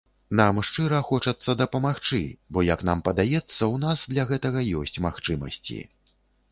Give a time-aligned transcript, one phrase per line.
[0.37, 2.21] Нам шчыра хочацца дапамагчы,
[2.57, 5.79] бо як нам падаецца, у нас для гэтага ёсць магчымасці.